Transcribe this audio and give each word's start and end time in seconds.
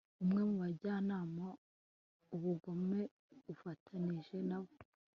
umwe 0.23 0.41
mu 0.49 0.55
bajyanama 0.63 1.45
ubugome 2.35 3.01
ufatanije 3.53 4.35
nabo 4.49 4.73